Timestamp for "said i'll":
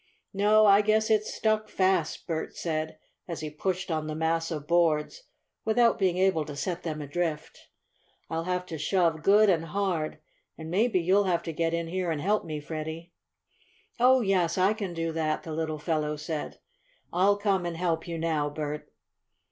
16.15-17.37